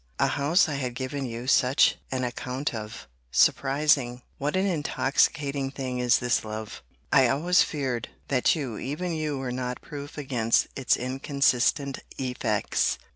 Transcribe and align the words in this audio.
—A 0.17 0.29
house 0.29 0.67
I 0.67 0.73
had 0.77 0.95
given 0.95 1.27
you 1.27 1.45
such 1.45 1.97
an 2.11 2.23
account 2.23 2.73
of!—Surprising!——What 2.73 4.55
an 4.55 4.65
intoxicating 4.65 5.69
thing 5.69 5.99
is 5.99 6.17
this 6.17 6.43
love?—I 6.43 7.27
always 7.27 7.61
feared, 7.61 8.09
that 8.27 8.55
you, 8.55 8.79
even 8.79 9.13
you, 9.13 9.37
were 9.37 9.51
not 9.51 9.79
proof 9.83 10.17
against 10.17 10.65
its 10.75 10.97
inconsistent 10.97 11.99
effects. 12.17 12.97